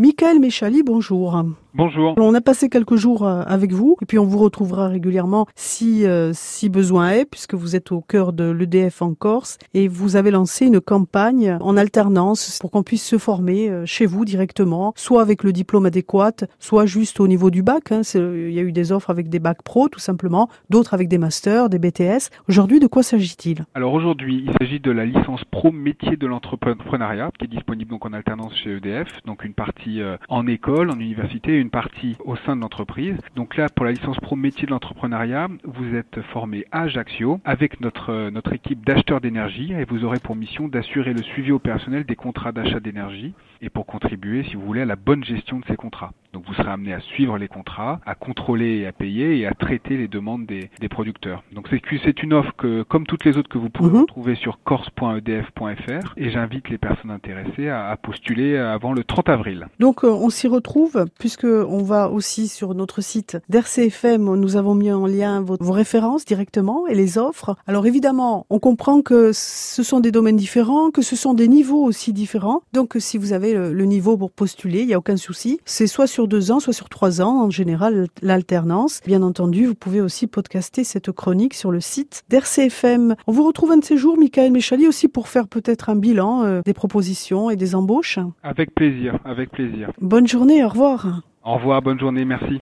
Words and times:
Michael 0.00 0.38
Méchali, 0.40 0.82
bonjour. 0.82 1.44
Bonjour. 1.72 2.14
On 2.16 2.34
a 2.34 2.40
passé 2.40 2.68
quelques 2.68 2.96
jours 2.96 3.24
euh, 3.24 3.42
avec 3.46 3.72
vous 3.72 3.96
et 4.02 4.04
puis 4.04 4.18
on 4.18 4.24
vous 4.24 4.38
retrouvera 4.38 4.88
régulièrement 4.88 5.46
si 5.54 6.04
euh, 6.04 6.32
si 6.34 6.68
besoin 6.68 7.10
est 7.10 7.24
puisque 7.24 7.54
vous 7.54 7.76
êtes 7.76 7.92
au 7.92 8.00
cœur 8.00 8.32
de 8.32 8.50
l'EDF 8.50 9.02
en 9.02 9.14
Corse 9.14 9.56
et 9.72 9.86
vous 9.86 10.16
avez 10.16 10.32
lancé 10.32 10.66
une 10.66 10.80
campagne 10.80 11.56
en 11.60 11.76
alternance 11.76 12.58
pour 12.60 12.72
qu'on 12.72 12.82
puisse 12.82 13.06
se 13.06 13.18
former 13.18 13.70
euh, 13.70 13.86
chez 13.86 14.04
vous 14.04 14.24
directement, 14.24 14.92
soit 14.96 15.22
avec 15.22 15.44
le 15.44 15.52
diplôme 15.52 15.86
adéquat, 15.86 16.32
soit 16.58 16.86
juste 16.86 17.20
au 17.20 17.28
niveau 17.28 17.50
du 17.50 17.62
bac. 17.62 17.92
Hein. 17.92 18.00
Il 18.14 18.50
y 18.50 18.58
a 18.58 18.62
eu 18.62 18.72
des 18.72 18.90
offres 18.90 19.10
avec 19.10 19.28
des 19.28 19.38
bacs 19.38 19.62
pro 19.62 19.88
tout 19.88 20.00
simplement, 20.00 20.48
d'autres 20.70 20.92
avec 20.92 21.06
des 21.06 21.18
masters, 21.18 21.68
des 21.68 21.78
BTS. 21.78 22.30
Aujourd'hui, 22.48 22.80
de 22.80 22.88
quoi 22.88 23.04
s'agit-il? 23.04 23.64
Alors 23.74 23.92
aujourd'hui, 23.92 24.44
il 24.44 24.52
s'agit 24.58 24.80
de 24.80 24.90
la 24.90 25.04
licence 25.04 25.44
pro 25.52 25.70
métier 25.70 26.16
de 26.16 26.26
l'entrepreneuriat 26.26 27.30
qui 27.38 27.44
est 27.44 27.48
disponible 27.48 27.92
donc 27.92 28.06
en 28.06 28.12
alternance 28.12 28.56
chez 28.56 28.76
EDF, 28.78 29.08
donc 29.24 29.44
une 29.44 29.54
partie 29.54 30.00
en 30.28 30.48
école, 30.48 30.90
en 30.90 30.98
université 30.98 31.59
une 31.60 31.70
partie 31.70 32.16
au 32.24 32.36
sein 32.36 32.56
de 32.56 32.60
l'entreprise. 32.60 33.16
Donc 33.36 33.56
là, 33.56 33.68
pour 33.68 33.84
la 33.84 33.92
licence 33.92 34.18
pro 34.18 34.36
métier 34.36 34.66
de 34.66 34.70
l'entrepreneuriat, 34.70 35.48
vous 35.64 35.94
êtes 35.94 36.20
formé 36.32 36.64
à 36.72 36.82
Ajaccio 36.82 37.40
avec 37.44 37.80
notre, 37.80 38.30
notre 38.30 38.52
équipe 38.52 38.84
d'acheteurs 38.84 39.20
d'énergie 39.20 39.72
et 39.72 39.84
vous 39.84 40.04
aurez 40.04 40.18
pour 40.18 40.36
mission 40.36 40.68
d'assurer 40.68 41.12
le 41.12 41.22
suivi 41.22 41.52
opérationnel 41.52 42.04
des 42.04 42.16
contrats 42.16 42.52
d'achat 42.52 42.80
d'énergie 42.80 43.34
et 43.60 43.70
pour 43.70 43.86
contribuer, 43.86 44.44
si 44.44 44.56
vous 44.56 44.62
voulez, 44.62 44.80
à 44.80 44.86
la 44.86 44.96
bonne 44.96 45.24
gestion 45.24 45.60
de 45.60 45.64
ces 45.66 45.76
contrats. 45.76 46.12
Donc 46.32 46.44
vous 46.46 46.54
serez 46.54 46.70
amené 46.70 46.92
à 46.92 47.00
suivre 47.00 47.38
les 47.38 47.48
contrats, 47.48 48.00
à 48.06 48.14
contrôler 48.14 48.78
et 48.78 48.86
à 48.86 48.92
payer 48.92 49.38
et 49.38 49.46
à 49.46 49.54
traiter 49.54 49.96
les 49.96 50.08
demandes 50.08 50.46
des, 50.46 50.70
des 50.80 50.88
producteurs. 50.88 51.42
Donc 51.52 51.68
c'est 51.70 52.22
une 52.22 52.32
offre 52.32 52.52
que, 52.56 52.82
comme 52.84 53.06
toutes 53.06 53.24
les 53.24 53.36
autres 53.36 53.48
que 53.48 53.58
vous 53.58 53.70
pouvez 53.70 53.98
mhm. 53.98 54.06
trouver 54.06 54.34
sur 54.36 54.62
corse.edf.fr 54.62 56.14
et 56.16 56.30
j'invite 56.30 56.68
les 56.68 56.78
personnes 56.78 57.10
intéressées 57.10 57.68
à, 57.68 57.88
à, 57.88 57.96
postuler 57.96 58.56
avant 58.56 58.92
le 58.92 59.02
30 59.02 59.28
avril. 59.28 59.66
Donc 59.80 60.04
euh, 60.04 60.08
on 60.08 60.30
s'y 60.30 60.46
retrouve 60.46 61.06
puisque 61.18 61.44
on 61.44 61.82
va 61.82 62.10
aussi 62.10 62.48
sur 62.48 62.74
notre 62.74 63.00
site 63.00 63.38
d'RCFM, 63.48 64.34
nous 64.34 64.56
avons 64.56 64.74
mis 64.74 64.92
en 64.92 65.06
lien 65.06 65.40
vos, 65.40 65.56
vos, 65.58 65.72
références 65.72 66.24
directement 66.24 66.86
et 66.86 66.94
les 66.94 67.18
offres. 67.18 67.56
Alors 67.66 67.86
évidemment, 67.86 68.46
on 68.50 68.58
comprend 68.58 69.02
que 69.02 69.32
ce 69.32 69.82
sont 69.82 70.00
des 70.00 70.12
domaines 70.12 70.36
différents, 70.36 70.90
que 70.90 71.02
ce 71.02 71.16
sont 71.16 71.34
des 71.34 71.48
niveaux 71.48 71.82
aussi 71.84 72.12
différents. 72.12 72.62
Donc 72.72 72.96
si 72.98 73.18
vous 73.18 73.32
avez 73.32 73.52
le, 73.52 73.72
le 73.72 73.84
niveau 73.84 74.16
pour 74.16 74.30
postuler, 74.30 74.80
il 74.80 74.86
n'y 74.86 74.94
a 74.94 74.98
aucun 74.98 75.16
souci. 75.16 75.60
C'est 75.64 75.86
soit 75.86 76.06
sur 76.20 76.28
deux 76.28 76.50
ans, 76.50 76.60
soit 76.60 76.74
sur 76.74 76.90
trois 76.90 77.22
ans, 77.22 77.44
en 77.44 77.48
général 77.48 78.08
l'alternance. 78.20 79.00
Bien 79.06 79.22
entendu, 79.22 79.64
vous 79.64 79.74
pouvez 79.74 80.02
aussi 80.02 80.26
podcaster 80.26 80.84
cette 80.84 81.10
chronique 81.12 81.54
sur 81.54 81.70
le 81.70 81.80
site 81.80 82.24
d'RCFM. 82.28 83.14
On 83.26 83.32
vous 83.32 83.42
retrouve 83.42 83.72
un 83.72 83.78
de 83.78 83.84
ces 83.84 83.96
jours, 83.96 84.18
Michael 84.18 84.52
Méchali, 84.52 84.86
aussi 84.86 85.08
pour 85.08 85.28
faire 85.28 85.48
peut-être 85.48 85.88
un 85.88 85.96
bilan 85.96 86.44
euh, 86.44 86.60
des 86.66 86.74
propositions 86.74 87.48
et 87.48 87.56
des 87.56 87.74
embauches. 87.74 88.18
Avec 88.42 88.74
plaisir, 88.74 89.18
avec 89.24 89.50
plaisir. 89.50 89.92
Bonne 89.98 90.26
journée, 90.26 90.62
au 90.62 90.68
revoir. 90.68 91.22
Au 91.42 91.54
revoir, 91.54 91.80
bonne 91.80 91.98
journée, 91.98 92.26
merci. 92.26 92.58